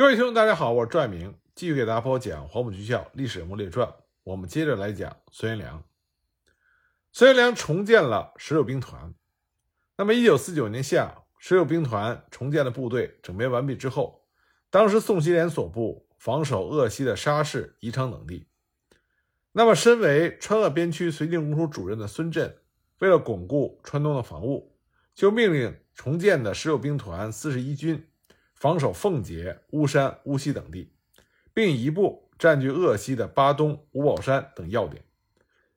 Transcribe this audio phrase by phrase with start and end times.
[0.00, 3.86] 各位听众，大家好，我是赵爱明，继续给大家播讲《黄埔军校历史人物列传》。
[4.24, 5.84] 我们接着来讲孙元良。
[7.12, 9.12] 孙元良重建了十六兵团。
[9.98, 14.24] 那么，一九四九年夏，十六兵团重建的部队整编完毕之后，
[14.70, 18.48] 当时宋希濂所部防守鄂西的沙市、宜昌等地。
[19.52, 22.56] 那么，身为川鄂边区绥靖公署主任的孙震，
[23.00, 24.74] 为了巩固川东的防务，
[25.14, 28.09] 就命令重建的十六兵团四十一军。
[28.60, 30.92] 防守奉节、巫山、巫溪等地，
[31.54, 35.02] 并一部占据鄂西的巴东、五宝山等要点。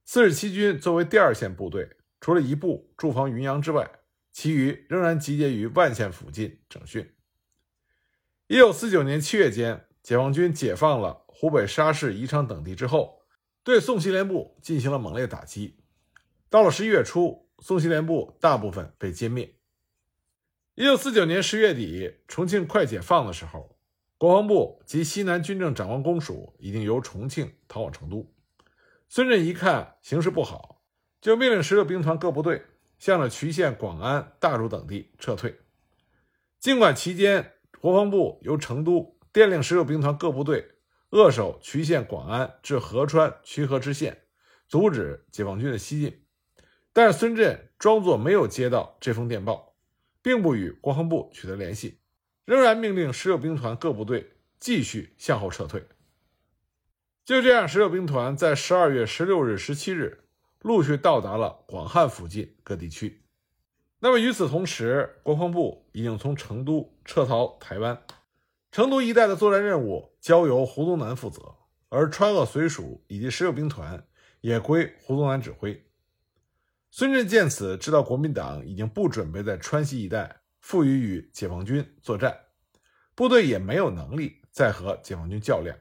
[0.04, 3.90] 四十七军作为第二线部队，除了一部驻防云阳之外，
[4.34, 7.10] 其余仍然集结于万县附近整训。
[8.48, 13.22] 一九四九年七月间，解放军解放了湖北沙市、宜昌等地之后，
[13.64, 15.80] 对宋希濂部进行了猛烈打击。
[16.50, 19.56] 到了十一月初，宋希濂部大部分被歼灭。
[20.76, 23.78] 一九四九年十月底，重庆快解放的时候，
[24.18, 28.34] 国防部及西南军政长官公署已经由重庆逃往成都。
[29.08, 30.82] 孙震一看形势不好，
[31.22, 32.64] 就命令十六兵团各部队
[32.98, 35.60] 向着渠县、广安、大竹等地撤退。
[36.60, 40.72] 尽管期间国防部由成都电令十六兵团各部队
[41.12, 44.24] 扼守渠县、广安至合川、渠河支线，
[44.68, 46.26] 阻止解放军的西进，
[46.92, 49.73] 但是孙震装作没有接到这封电报。
[50.24, 52.00] 并不与国防部取得联系，
[52.46, 55.86] 仍然命令十六兵团各部队继续向后撤退。
[57.26, 60.24] 就这样，十六兵团在十二月十六日、十七日
[60.62, 63.22] 陆续到达了广汉附近各地区。
[64.00, 68.02] 那么与此同时，国防部已经从成都撤逃台湾，
[68.72, 71.56] 成都一带的作战任务交由胡宗南负责，
[71.90, 74.06] 而川鄂绥署以及十六兵团
[74.42, 75.86] 也归胡宗南指挥。
[76.96, 82.38] 孙震见此，知道国民党已经不准备在川西一带负隅与解放军作战，
[83.16, 85.76] 部队也没有能力再和解放军较量，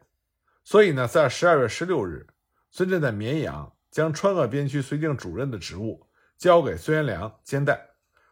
[0.64, 2.26] 所以呢，在十二月十六日，
[2.70, 7.78] 孙震在绵阳将川鄂边区绥靖主任的职务交给孙元良兼代，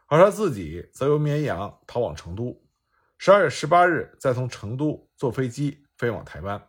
[0.07, 2.59] 而他自己则由绵阳逃往成都。
[3.19, 6.59] 十二月十八日，再从成都坐飞机飞往台湾。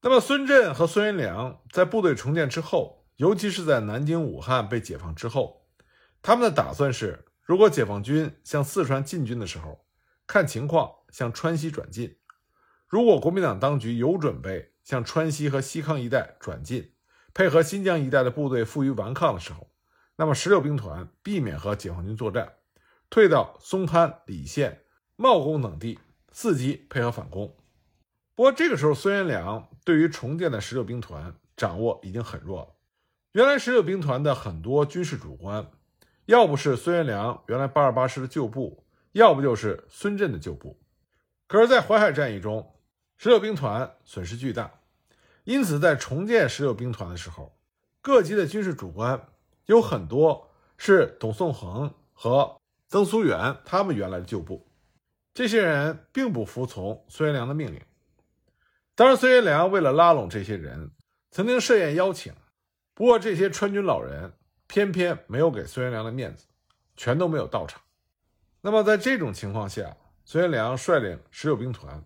[0.00, 3.01] 那么，孙震和孙元良在部队重建之后。
[3.22, 5.68] 尤其是在南京、武汉被解放之后，
[6.22, 9.86] 他们的打算是：如果解放军向四川进军的时候，
[10.26, 12.16] 看情况向川西转进；
[12.88, 16.94] 如果国民党当局有准备向川西和西康一带转进，
[17.32, 19.70] 配合新疆一带的部队负隅顽抗的时候，
[20.16, 22.54] 那么十六兵团避免和解放军作战，
[23.08, 24.82] 退到松潘、礼县、
[25.14, 25.96] 茂功等地
[26.34, 27.56] 伺机配合反攻。
[28.34, 32.74] 不过这个时候，孙元良对于重建的十六兵团掌握已经很弱了。
[33.32, 35.66] 原来十六兵团的很多军事主官，
[36.26, 40.78] 要不是孙元良原来八二八师的旧部，要不就是孙震的旧部。
[41.46, 42.74] 可是，在淮海战役中，
[43.16, 44.70] 十六兵团损失巨大，
[45.44, 47.56] 因此在重建十六兵团的时候，
[48.02, 49.28] 各级的军事主官
[49.64, 54.66] 有很多是董宋恒和曾苏元他们原来的旧部。
[55.32, 57.80] 这些人并不服从孙元良的命令。
[58.94, 60.90] 当然，孙元良为了拉拢这些人，
[61.30, 62.34] 曾经设宴邀请。
[62.94, 64.34] 不过，这些川军老人
[64.66, 66.46] 偏偏没有给孙元良的面子，
[66.96, 67.80] 全都没有到场。
[68.60, 72.04] 那么，在这种情况下，孙元良率领十六兵团，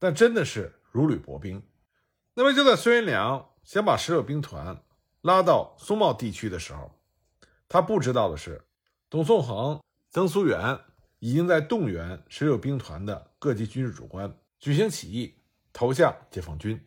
[0.00, 1.62] 那真的是如履薄冰。
[2.34, 4.82] 那么，就在孙元良想把十六兵团
[5.20, 6.98] 拉到松茂地区的时候，
[7.68, 8.64] 他不知道的是，
[9.10, 10.80] 董宋恒、曾苏元
[11.18, 15.34] 已经在动员十六兵团的各级军事主官举行起义，
[15.72, 16.84] 投向解放军。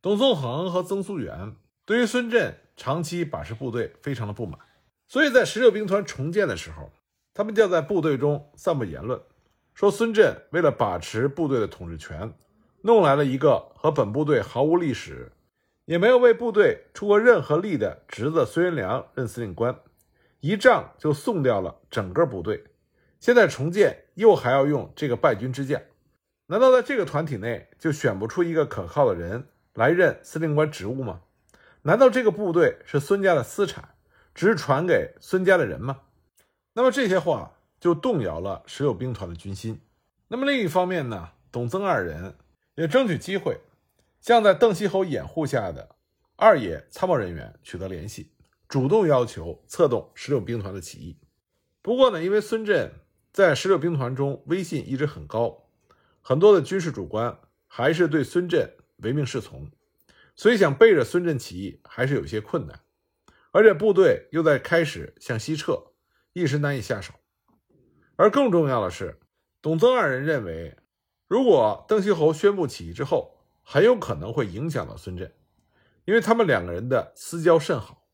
[0.00, 2.54] 董宋恒和曾苏元对于孙震。
[2.78, 4.60] 长期把持部队，非常的不满，
[5.08, 6.92] 所以在十六兵团重建的时候，
[7.32, 9.18] 他们就在部队中散布言论，
[9.72, 12.34] 说孙震为了把持部队的统治权，
[12.82, 15.32] 弄来了一个和本部队毫无历史，
[15.86, 19.74] 也没有为部队出过任何力的侄子孙元良任司令官，
[20.40, 22.62] 一仗就送掉了整个部队，
[23.18, 25.80] 现在重建又还要用这个败军之将，
[26.48, 31.22] 难道在这个团体内就选不出一个可靠的人来任司令官职务吗？
[31.86, 33.94] 难道这个部队是孙家的私产，
[34.34, 36.00] 只是传给孙家的人吗？
[36.72, 39.80] 那么这些话就动摇了十六兵团的军心。
[40.26, 42.34] 那么另一方面呢，董曾二人
[42.74, 43.60] 也争取机会，
[44.20, 45.90] 向在邓锡侯掩护下的
[46.34, 48.32] 二野参谋人员取得联系，
[48.66, 51.16] 主动要求策动十六兵团的起义。
[51.82, 52.94] 不过呢，因为孙震
[53.32, 55.68] 在十六兵团中威信一直很高，
[56.20, 57.38] 很多的军事主官
[57.68, 58.72] 还是对孙震
[59.04, 59.70] 唯命是从。
[60.36, 62.80] 所以想背着孙震起义还是有些困难，
[63.52, 65.92] 而且部队又在开始向西撤，
[66.34, 67.14] 一时难以下手。
[68.16, 69.18] 而更重要的是，
[69.62, 70.76] 董曾二人认为，
[71.26, 75.34] 如果邓锡侯宣布起义之后，很有可能会影响到孙振，
[76.04, 78.06] 因为他们两个人的私交甚好。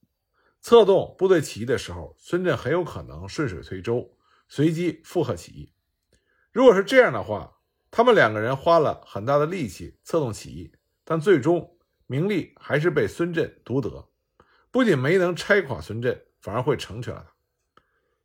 [0.61, 4.17] 策动部队起义的时候，孙振很有可能顺水推舟，
[4.49, 5.73] 随机附和起义。
[6.53, 7.59] 如果是这样的话，
[7.91, 10.73] 他们两个人花了很大的力气策动起义，
[11.05, 11.77] 但最终
[12.13, 14.07] 名利还是被孙振独得，
[14.71, 17.33] 不仅没能拆垮孙振，反而会成全了他。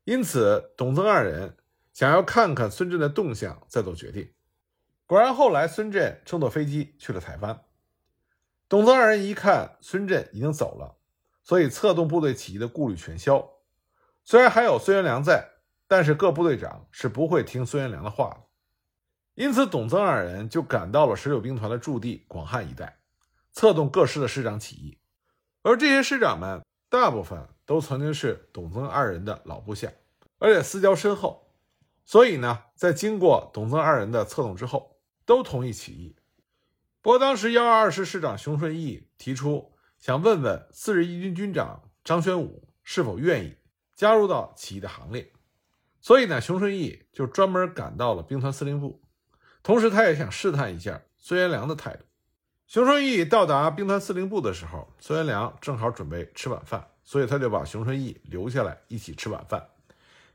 [0.04, 1.56] 因此，董曾二人
[1.94, 4.34] 想要看看孙振的动向，再做决定。
[5.06, 7.62] 果然，后来孙振乘坐飞机去了台湾。
[8.68, 10.98] 董曾二人一看孙振已经走了。
[11.44, 13.50] 所以，策动部队起义的顾虑全消。
[14.26, 15.48] 虽然还有孙元良在，
[15.88, 18.44] 但是各部队长是不会听孙元良的话的。
[19.36, 23.00] 因此，董曾二人就赶到了十九兵团的驻地广汉一带，
[23.58, 25.00] 策动各师的师长起义。
[25.64, 29.92] 而这些师长们大部分都曾经是董曾二人的老部下，
[30.38, 31.52] 而且私交深厚。
[32.06, 36.16] 所以呢，在经过董曾二人的策动之后，都同意起义。
[37.02, 39.74] 不过，当时幺二二师师长熊顺义提出。
[39.98, 43.58] 想问问四十一军军长张宣武是否愿意
[43.96, 45.34] 加入到起义的行列，
[46.00, 49.02] 所以呢，熊顺义就专门赶到了兵团司令部，
[49.64, 52.06] 同时他也想试探一下孙元良的态度。
[52.68, 59.70] 熊顺义到达兵团司令部的时候，孙元良正好准备吃晚饭，所以他就把熊顺义留下来一起吃晚饭。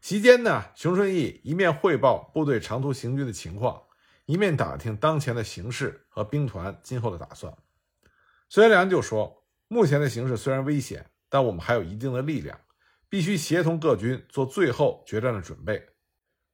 [0.01, 3.83] 席间呢，熊顺义一面汇报部队长途行军的情况，
[4.25, 7.55] 一面打听当前的形势和兵团今后的打算。
[8.49, 9.39] 孙元良就说。
[9.69, 12.61] 目前的形势虽然危险，但我们还有一定的力量，
[13.09, 15.83] 必须协同各军做最后决战的准备。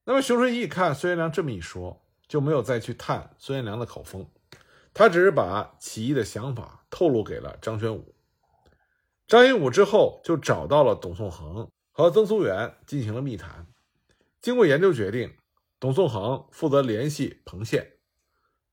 [0.04, 4.24] 那么熊顺义看孙元良这么一说，就没有再去探孙元良的口风，
[4.98, 8.16] 他只是把起义的想法透露给了张宣武。
[9.28, 13.68] 张宣武之后就找到了董宋恒和曾苏元进行了密谈。
[14.40, 15.36] 经过研究决定，
[15.78, 17.92] 董宋恒负责联系彭县，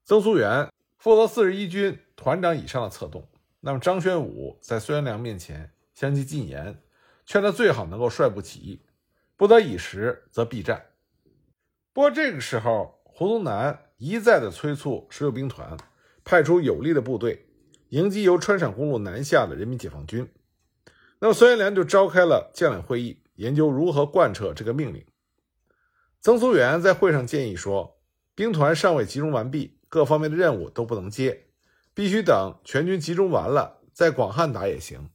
[0.04, 3.30] 曾苏元负责四十一军团长以上的策动。
[3.60, 6.82] 那么张宣武在孙元良面前相继进言，
[7.28, 8.82] 劝他最好能够率部起义，
[9.38, 10.88] 不得已时则避战。
[11.94, 15.78] 不过这个时候，胡宗南一再的催促十六兵团
[16.26, 17.48] 派出有力的部队
[17.90, 20.28] 迎击由川陕公路南下的人民解放军。
[21.20, 25.06] 那么孙元良就召开了将领会议，研究如何贯彻这个命令。
[26.20, 28.02] 曾苏元在会上建议说，
[28.34, 31.44] 兵团尚未集中完毕，各方面的任务都不能接。
[31.94, 35.10] 必须等全军集中完了，在广汉打也行。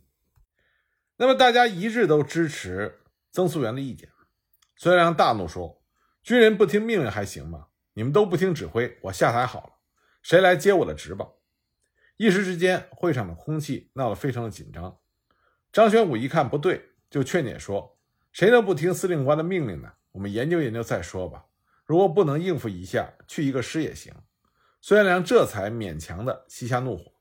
[1.18, 4.08] 那么大家一致都支持曾苏元的意见。
[4.76, 5.82] 孙元良大怒说
[6.22, 7.66] ：“军人不听命令还行吗？
[7.92, 9.72] 你们都不听指挥，我下台好了，
[10.22, 11.28] 谁来接我的职吧？”
[12.16, 14.98] 一时之间，会场的空气闹得非常的紧张。
[15.72, 17.98] 张玄武一看不对，就劝解说
[18.30, 19.92] ：“谁能不听司令官的命令呢？
[20.12, 21.46] 我们研究研究再说吧。
[21.86, 24.12] 如果不能应付一下，去一个师也行。”
[24.82, 27.12] 孙元良这才勉强的息下怒火，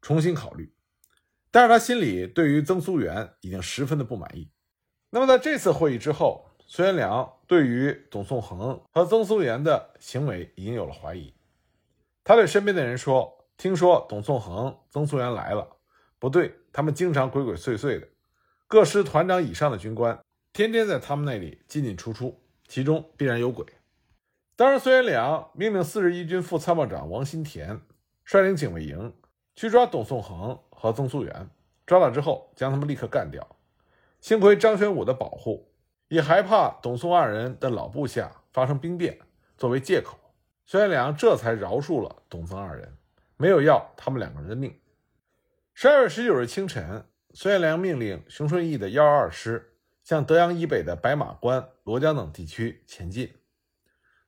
[0.00, 0.74] 重新考虑。
[1.50, 4.50] 但是他心里对于曾苏元已经十分的不满意。
[5.10, 11.34] 那么在这次会议之后，孙元良对于董宋恒和曾苏元的行为已经有了怀疑。
[12.24, 15.76] 他对身边的人说：“听说董宋恒、曾苏元来了，
[16.18, 18.08] 不对，他们经常鬼鬼祟祟的。
[18.68, 20.18] 各师团长以上的军官
[20.52, 23.66] 天天在他们那里进进出出，其中必然有鬼。”
[24.54, 27.80] 当时，孙元良命令四十一军副参谋长王新田
[28.24, 29.12] 率领警卫营
[29.56, 31.50] 去抓董宋恒和曾苏元，
[31.86, 33.44] 抓到之后将他们立刻干掉。
[34.20, 35.72] 幸亏张玄武的保护，
[36.06, 39.18] 也害怕董宋二人的老部下发生兵变，
[39.58, 40.16] 作为借口，
[40.72, 42.96] 孙元良这才饶恕了董曾二人，
[43.36, 44.80] 没有要他们两个人的命。
[45.74, 53.34] 十二月十九日清晨，孙元良命令熊顺义的幺二二师向德阳以北的白马关、罗江等地区前进。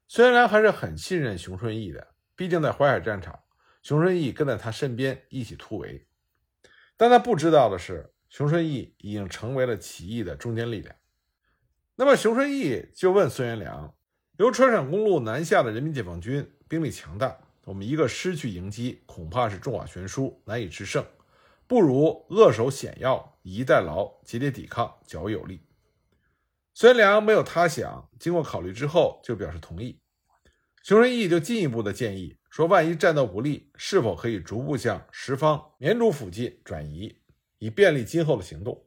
[0.07, 3.41] 孙元良还是很信任熊顺义的，毕竟在淮海战场，
[3.83, 6.07] 熊顺义跟在他身边一起突围。
[6.99, 10.95] 但他不知道的是，熊顺义已经成为了起义的中坚力量。
[11.95, 13.95] 那么，熊顺义就问孙元良
[14.37, 21.07] ：“由川陕公路南下的人民解放军兵力强大，我们一个师去迎击，恐怕是众寡悬殊，难以制胜。
[21.69, 25.61] 不如扼守险要，以逸待劳，节节抵抗，较为有利。”
[26.75, 30.00] 孙良没有他想，经过考虑之后就表示同意。
[30.83, 37.21] 熊仁义就进一步的建议说：“万一战斗不利，是否可以逐步向十方绵竹附近转移，
[37.59, 38.85] 以便利今后的行动？”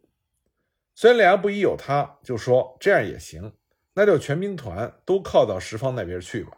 [0.93, 3.53] 孙良不疑有他，就说：“这样也行，
[3.97, 6.51] 那就全兵团都靠到十方那边去吧。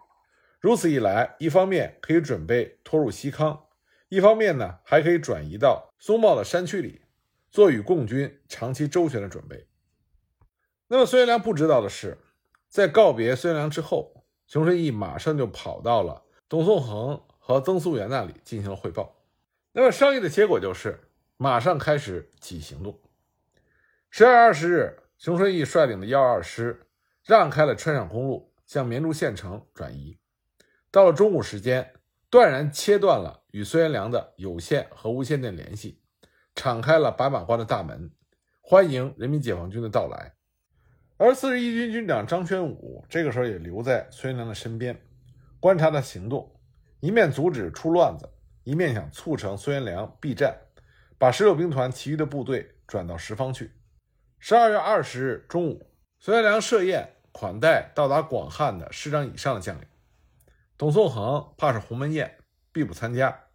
[0.59, 3.67] 如此一来，一方面可以准备拖入西康，
[4.09, 6.99] 一方面呢还可以转移到松茂的山区里，
[7.49, 9.67] 做与共军长期周旋的准备。”
[10.89, 12.17] 那么孙元良不知道的是，
[12.67, 19.15] 在告别孙元良之后，熊顺义马上就跑到了董宋恒和曾苏元那里进行了汇报。
[19.71, 20.99] 那么商议的结果就是
[21.37, 22.99] 马上开始起行动。
[24.09, 26.85] 十二月二十日，熊顺义率领的幺二师
[27.37, 30.17] 让开了川陕公路，向绵竹县城转移。
[30.89, 31.93] 到了中午时间，
[32.27, 36.01] 断然切断了与孙元良的有线和无线电联系，
[36.55, 38.11] 敞开了白马关的大门，
[38.61, 40.33] 欢迎人民解放军的到来。
[41.17, 44.99] 而四十一军军长张宣武这个时候也留在孙元良的身边，
[45.59, 46.59] 观察他行动，
[46.99, 48.27] 一面阻止出乱子，
[48.63, 50.57] 一面想促成孙元良避战，
[51.19, 53.71] 把十六兵团其余的部队转到十方去。
[54.39, 59.87] 十二月二十日中午，孙元良设宴款待到达广汉的师长以上的将领。
[60.77, 62.37] 董宋恒怕是鸿门宴，
[62.71, 63.45] 必不参加。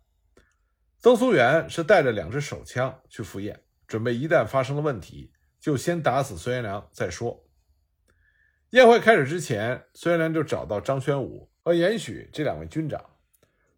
[0.99, 7.45] 曾苏元是带着两支手枪去赴宴，准备一旦发生了问题，就先打死孙元良再说。
[8.71, 13.05] 宴会开始之前，孙元良就找到张宣武和严许这两位军长，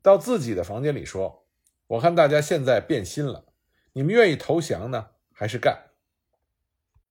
[0.02, 1.46] 到自己的房间里说
[1.86, 3.44] ：“我看大家现在变心了，
[3.92, 5.85] 你们愿意投降呢，还是干？”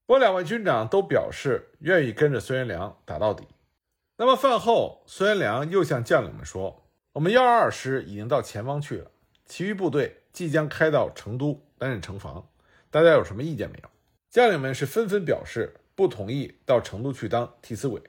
[0.08, 3.48] 我两位军长都表示愿意跟着孙元良打到底。
[4.18, 9.12] 那么饭后，孙元良又向将领们说：“我们幺二二师已经到前方去了，
[9.46, 12.48] 其余部队即将开到成都担任城防，
[12.92, 13.90] 大家有什么意见没有？”
[14.30, 18.02] 将领们是纷纷表示不同意到成都去当替死鬼。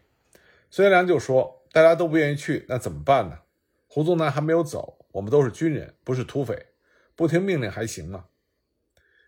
[0.71, 3.39] 孙元良就说：“大家都不愿意去，那怎么办呢？
[3.87, 6.67] 胡宗南还没有走，我们都是军人，不是土匪，
[7.15, 8.27] 不听命令还行吗？”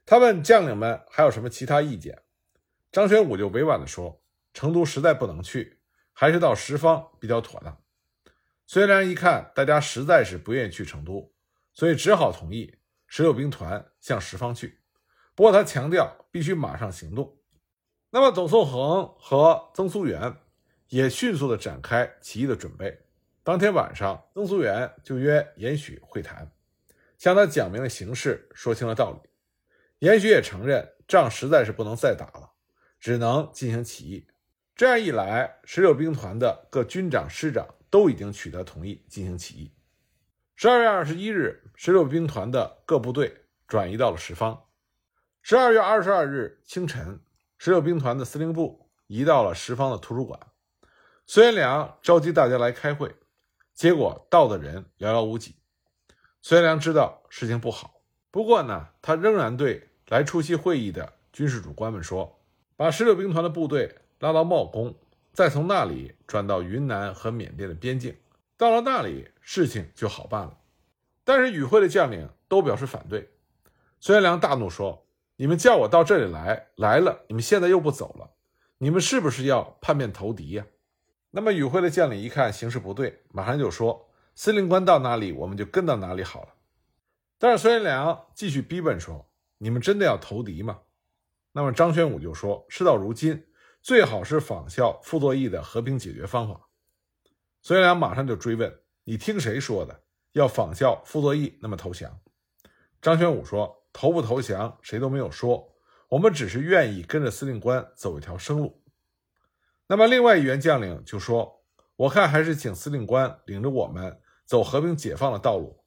[0.04, 2.20] 他问将领们还有什么其他意见。
[2.90, 4.22] 张学武就委婉地说
[4.54, 5.78] ：“成都实在不能去，
[6.12, 7.82] 还是到十方比较妥当。”
[8.66, 11.32] 孙元良一看大家实在是不愿意去成都，
[11.74, 14.80] 所以只好同意十六兵团向十方去。
[15.34, 17.38] 不过他强调必须马上行动。
[18.10, 20.34] 那么董宋恒和曾苏元
[20.88, 22.98] 也迅速地展开起义的准备。
[23.42, 26.50] 当天晚上，曾苏元就约严许会谈，
[27.18, 29.28] 向他讲明了形势，说清了道理。
[30.00, 32.47] 严许也承认仗实在是不能再打了。
[33.00, 34.26] 只能进行起义，
[34.74, 39.72] 这样一来，十六兵团的各军长、师长都已经取得同意进行起义。
[40.56, 44.64] 十二月二十一日，十六兵团的各部队转移到了十方。
[45.42, 47.20] 十二月二十二日清晨，
[47.56, 50.40] 十六兵团的司令部移到了十方的图书馆。
[51.24, 53.14] 孙元良召集大家来开会，
[53.74, 55.54] 结果到的人寥寥无几。
[56.42, 58.02] 孙元良知道事情不好，
[58.32, 62.37] 不过呢，他仍然对来出席会议的军事主官们说。
[62.78, 64.94] 把十六兵团的部队拉到茂功，
[65.32, 68.16] 再从那里转到云南和缅甸的边境。
[68.56, 70.56] 到了那里，事情就好办了。
[71.24, 73.30] 但是与会的将领都表示反对。
[73.98, 75.04] 孙元良大怒说
[75.34, 78.30] ：“你们叫我到这里来，来了，你们现在又不走了，
[78.78, 80.64] 你们是不是要叛变投敌呀？”
[81.32, 86.54] 那么与会的将领一看形势不对，马上就说：“司令官到哪里，我们就跟到哪里好了。”
[87.40, 89.26] 但是孙元良继续逼问说
[89.58, 90.78] ：“你们真的要投敌吗？”
[91.58, 93.44] 那么张宣武就说：“事到如今，
[93.82, 96.68] 最好是仿效傅作义的和平解决方法。”
[97.62, 98.72] 孙元良马上就追问
[99.02, 100.04] ：“你听谁说的？
[100.34, 102.20] 要仿效傅作义那么投降？”
[103.02, 105.74] 张宣武说：“投不投降，谁都没有说，
[106.10, 108.80] 我们只是愿意跟着司令官走一条生路。”
[109.88, 111.64] 那么另外一员将领就说
[111.96, 115.82] ：“我看还是请司令官领着我们走和平解放的道路。”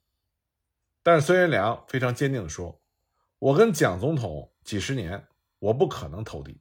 [1.01, 2.82] 但是孙元良非常坚定地说
[3.40, 5.25] ：“我跟蒋总统几十年。”
[5.62, 6.60] 我不可能投敌。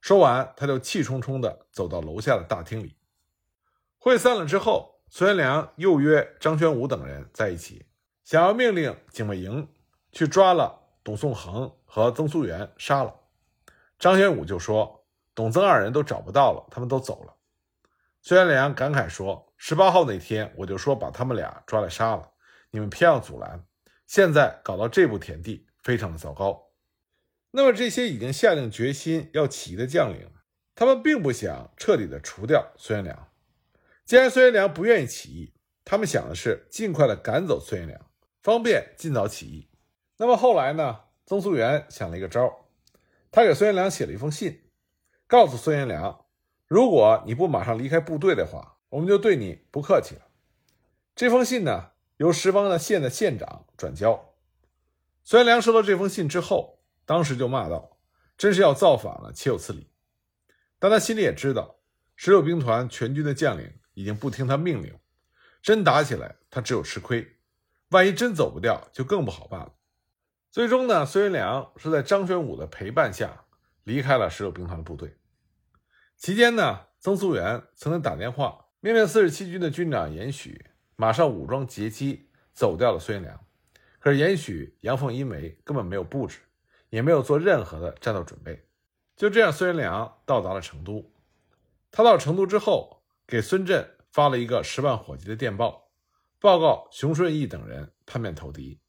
[0.00, 2.96] 说完，他就气冲冲地走到楼下的大厅里。
[3.98, 7.86] 会散了之后，孙元良又约张宣武等人在一起，
[8.24, 9.68] 想要命令警卫营
[10.10, 13.14] 去抓了董宋恒和曾苏元，杀了。
[13.98, 17.34] 张宣武就说：“董曾二人都找不到了，他们都走了。”
[18.22, 22.30] 孙元良感慨说：“十八号那天我就说把他们俩抓来杀了，
[22.70, 23.64] 你们偏要阻拦，
[24.06, 26.62] 现在搞到这步田地，非常的糟糕。”
[27.56, 30.28] 那么这些已经下定决心要起义的将领，
[30.74, 33.28] 他们并不想彻底的除掉孙元良。
[34.04, 38.10] 既然孙元良不愿意起义，他们想的是尽快的赶走孙元良，
[38.42, 39.68] 方便尽早起义。
[40.16, 41.02] 那么后来呢？
[41.26, 42.66] 曾苏元想了一个招，
[43.30, 44.64] 他给孙元良写了一封信，
[45.28, 46.24] 告诉孙元良，
[46.66, 50.22] 如果你不马上离开部队的话，我们就对你不客气了。
[51.14, 54.34] 这封信呢，由十方的县的县长转交。
[55.22, 56.73] 孙元良收到这封信之后。
[57.04, 57.98] 当时就骂道
[58.36, 59.90] ：“真是要造反了，岂有此理！”
[60.78, 61.76] 但他心里也知道，
[62.16, 64.98] 十六兵团全军的将领已经不听他命令，
[65.62, 67.38] 真打起来，他只有吃亏。
[67.90, 69.72] 万一真走不掉，就更不好办了。
[70.50, 73.44] 最终呢，孙元良是在张宣武的陪伴下
[73.84, 75.16] 离开了十六兵团的部队。
[76.16, 80.64] 期间呢，曾苏元曾经打电话命令四十七军的军长严许
[80.96, 83.46] 马上武装截击，走掉了孙元良。
[83.98, 86.38] 可是严许、阳奉阴违根本没有布置，
[86.94, 88.68] 也没有做任何的战斗准备。
[89.16, 91.10] 就这样，孙元良到达了成都。
[91.90, 95.90] 他到成都之后，给孙震发了一个十万火急的电报，
[96.38, 98.80] 报告熊顺义等人叛变投敌。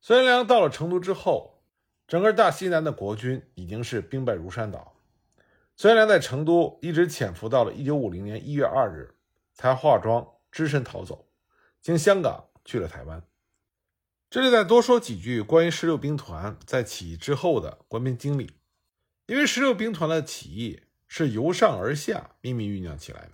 [0.00, 1.64] 孙元良到了成都之后，
[2.06, 4.94] 整个大西南的国军已经是兵败如山倒。
[5.76, 9.16] 孙元良在成都一直潜伏到了1950年1月2日，
[9.54, 11.26] 才化妆只身逃走，
[11.80, 13.20] 经香港去了台湾。
[14.30, 18.52] 这里再多说几句关于十六兵团在起义之后的官兵经历，
[19.26, 23.32] 因为十六兵团的起义是由上而下秘密酝酿起来的。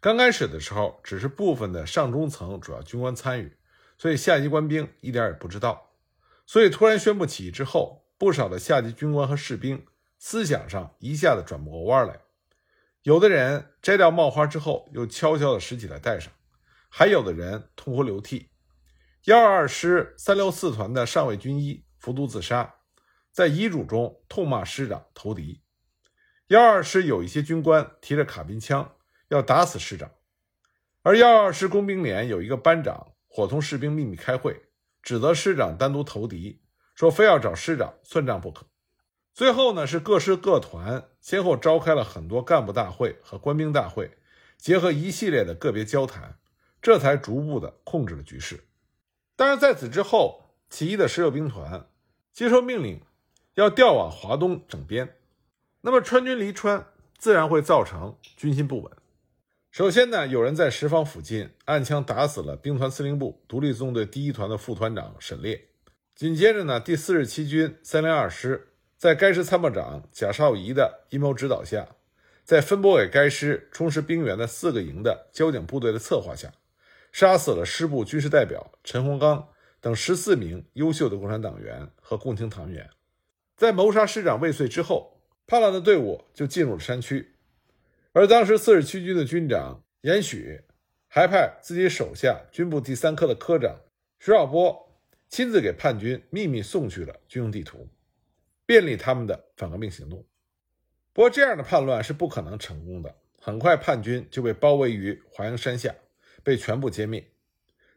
[0.00, 3.56] 刚开始的时候，只是部分的上中层主要军官参与，
[3.96, 5.92] 所以下级官兵一点也不知道。
[6.44, 9.86] 所以突然宣布起义之后，不少的下级军官和士兵
[10.18, 12.18] 思想上一下子转不过弯来，
[13.04, 16.32] 有的人摘掉帽花之后又悄悄地拾起来戴上，
[16.88, 18.48] 还有的人痛哭流涕。
[19.24, 22.74] 幺二师三六四团的上尉军医服毒自杀，
[23.32, 25.62] 在遗嘱中痛骂师长投敌。
[26.48, 28.96] 幺二师有一些军官提着卡宾枪
[29.28, 30.10] 要打死师长，
[31.00, 34.66] 而幺二师工兵连有一个班长伙同士兵秘密开会，
[35.02, 36.60] 指责师长单独投敌，
[36.94, 38.66] 说非要找师长算账不可。
[39.32, 44.18] 最后呢，是各师各团先后召开了很多干部大会和官兵大会，
[44.58, 46.38] 结合一系列的个别交谈，
[46.82, 48.68] 这才逐步的控制了局势。
[49.36, 51.86] 但是在此之后，起义的十六兵团
[52.32, 53.00] 接受命令，
[53.54, 55.16] 要调往华东整编。
[55.80, 56.86] 那么川军离川，
[57.18, 58.92] 自然会造成军心不稳。
[59.70, 65.66] 首先呢，有人在十方附近暗枪打死了兵团司令部独立纵队第一团的副团长沈烈。
[66.14, 71.88] 紧接着呢，第四十七军三零二师在该师参谋长贾少仪的阴谋指导下，
[72.44, 76.52] 在分拨给该师充实兵员的四个营的交警部队的策划下。
[77.14, 79.48] 杀死了师部军事代表陈洪刚
[79.80, 82.90] 等十四名优秀的共产党员和共青团员。
[83.56, 87.36] 在谋杀师长未遂之后，叛乱的队伍就进入了山区。
[88.14, 90.60] 而当时四十七军的军长严许
[91.06, 93.78] 还派自己手下军部第三科的科长
[94.18, 94.98] 徐少波
[95.28, 97.88] 亲自给叛军秘密送去了军用地图，
[98.66, 100.26] 便利他们的反革命行动。
[101.12, 103.14] 不过，这样的叛乱是不可能成功的。
[103.40, 105.94] 很快，叛军就被包围于华阳山下。
[106.44, 107.32] 被全部歼灭，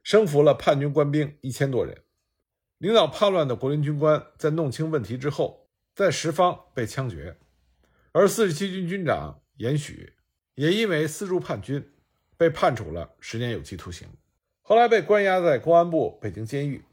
[0.01, 2.01] 生俘了叛军官兵一千多人。
[2.79, 7.37] 领导叛乱的国民军官在弄清问题之后，在十方被枪决。
[8.11, 10.13] 而四十七军军长严许
[10.55, 11.91] 也因为私助叛军，
[12.37, 14.07] 被判处了十年有期徒刑。
[14.61, 16.83] 后来被关押在公安部北京监狱。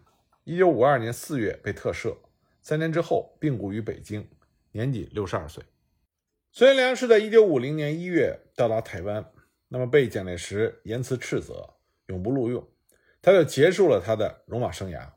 [0.45, 2.17] 一九五二年四月被特赦，
[2.61, 4.29] 三年之后病故于北京，
[4.73, 5.65] 年仅六十二岁。
[6.53, 9.31] 孙连良是在一九五零年一月到达台湾。
[9.75, 11.75] 那么被蒋介石严词斥责，
[12.07, 12.65] 永不录用，
[13.21, 15.15] 他就结束了他的戎马生涯。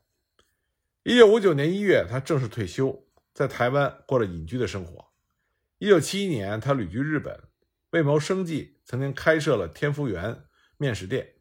[1.04, 5.12] 一九五九年一月，他正式退休，在台湾过了隐居的生活。
[5.78, 7.40] 一九七一年，他旅居日本，
[7.90, 10.42] 为谋生计，曾经开设了天福园
[10.76, 11.34] 面食店。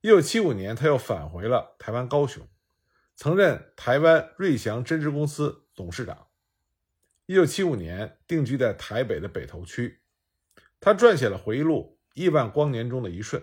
[0.00, 2.46] 一九七五年，他又返回了台湾高雄，
[3.16, 6.28] 曾任台湾瑞祥针织公司董事长。
[7.26, 10.02] 一九七五年，定居在台北的北投区，
[10.78, 11.93] 他撰写了回忆录。
[12.14, 13.42] 亿万光年中的一瞬。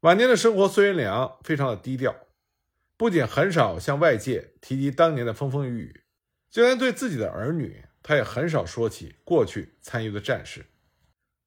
[0.00, 2.14] 晚年的生活，孙元良非常的低调，
[2.96, 6.04] 不仅很少向外界提及当年的风风雨雨，
[6.50, 10.66] 就连对自己的儿女，他也很少说起过去参与的战事。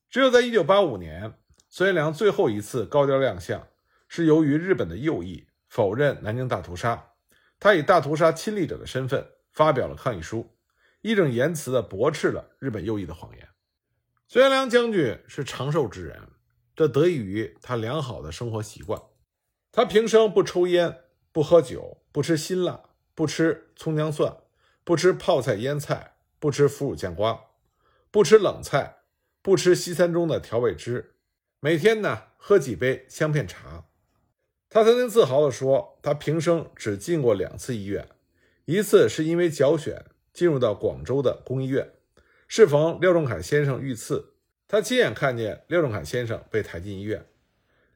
[0.09, 1.33] 只有在1985年，
[1.69, 3.67] 孙元良最后一次高调亮相，
[4.07, 7.11] 是由于日本的右翼否认南京大屠杀，
[7.59, 10.57] 他以大屠杀亲历者的身份发表了抗议书，
[11.01, 13.47] 义正言辞地驳斥了日本右翼的谎言。
[14.29, 16.21] 孙元良将军是长寿之人，
[16.75, 19.01] 这得益于他良好的生活习惯。
[19.71, 20.97] 他平生不抽烟，
[21.31, 24.35] 不喝酒，不吃辛辣，不吃葱姜蒜，
[24.83, 27.39] 不吃泡菜腌菜，不吃腐乳酱瓜，
[28.11, 28.97] 不吃冷菜，
[29.41, 31.15] 不吃西餐中的调味汁。
[31.61, 33.85] 每天呢，喝几杯香片茶。
[34.69, 38.09] 他曾经自豪地说：“他平生只进过两次医院，
[38.65, 40.01] 一次是因为脚癣
[40.33, 41.93] 进入到广州的公医院。”
[42.47, 44.35] 适逢廖仲恺先生遇刺，
[44.67, 47.25] 他亲眼看见廖仲恺先生被抬进医院。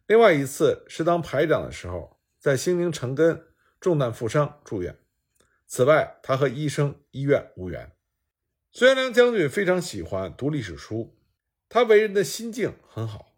[0.07, 3.45] 另外一次是当排长的时候，在兴宁城根
[3.79, 4.97] 中弹负伤住院。
[5.67, 7.93] 此外，他和医生、医院无缘。
[8.71, 11.17] 孙元良将军非常喜欢读历史书，
[11.69, 13.37] 他为人的心境很好，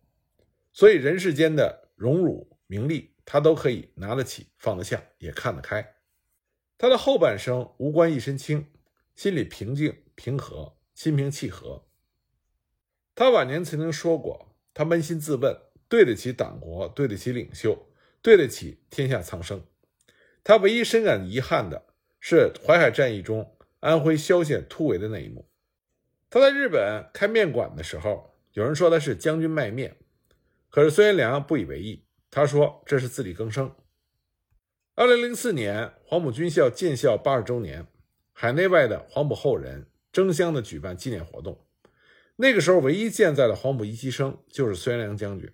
[0.71, 5.95] 所以人世间的荣辱名利，他都可以拿得起、放得下，也看得开。
[6.77, 8.67] 他的后半生无官一身轻，
[9.15, 10.75] 心里平静平和。
[10.93, 11.85] 心平气和。
[13.15, 15.55] 他晚年曾经说过：“他扪心自问，
[15.87, 17.87] 对得起党国，对得起领袖，
[18.21, 19.63] 对得起天下苍生。
[20.43, 21.85] 他唯一深感遗憾的
[22.19, 25.47] 是淮海战役中安徽萧县突围的那一幕。
[26.29, 29.95] 他在日本开面馆的时候，有人说他是将军卖面，
[30.69, 33.73] 可是孙元良不以为意，他说这是自力更生。
[34.95, 37.85] 二零零四年黄埔军校建校八十周年，
[38.31, 41.65] 海内外的黄埔后人争相的举办纪念活动。
[42.37, 45.51] 那个时候，唯一健在的黄埔一期生就是孙元良将军，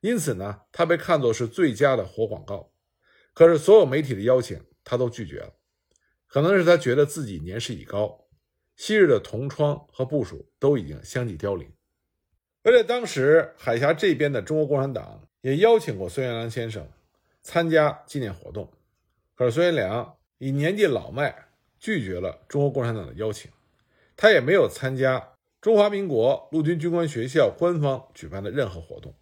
[0.00, 2.72] 因此呢，他被看作是最佳的活广告。
[3.32, 5.54] 可是，所有媒体的邀请他都拒绝了，
[6.26, 8.26] 可能是他觉得自己年事已高，
[8.76, 11.70] 昔日的同窗和部属都已经相继凋零。
[12.62, 16.86] 而且，当时海峡这边的中国共产党也邀请过孙元良先生
[17.42, 18.70] 参加纪念活动，
[19.34, 23.50] 可是孙元良以年纪老迈，拒绝了中国共产党的邀请，
[24.20, 25.32] 他也没有参加。
[25.62, 29.18] 中华民国陆军军官学校官方举办的任何活动。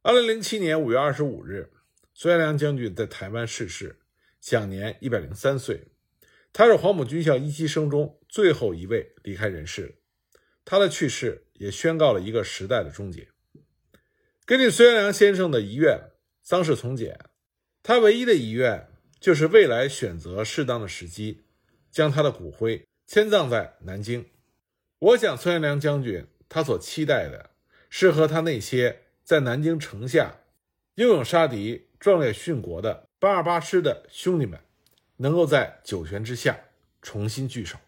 [0.00, 1.70] 二零零七年五月二十五日，
[2.14, 4.00] 孙元良将军在台湾逝世，
[4.40, 5.88] 享年一百零三岁。
[6.54, 9.98] 他是黄埔军校一期生中最后一位离开人世。
[10.64, 13.28] 他的去世也宣告了一个时代的终结。
[14.46, 16.00] 根据孙元良先生的遗愿，
[16.42, 17.20] 丧事从简，
[17.82, 18.88] 他唯一的遗愿
[19.20, 21.42] 就是未来选择适当的时机，
[21.90, 24.26] 将他的骨灰迁葬在南京。
[24.98, 27.50] 我想，孙元良将军他所期待的，
[27.90, 30.36] 是和他那些在南京城下
[30.94, 34.60] 英勇杀敌、壮烈殉国的八二八师的兄弟们，
[35.16, 36.58] 能够在九泉之下
[37.00, 37.78] 重新聚首。